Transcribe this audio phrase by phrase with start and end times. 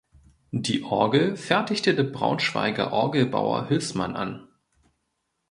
[0.49, 4.47] Die Orgel fertigte der Braunschweiger Orgelbauer Hülsmann an.